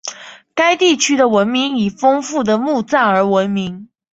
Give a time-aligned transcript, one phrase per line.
[0.55, 3.87] 该地区的文明以丰富的墓葬而闻名。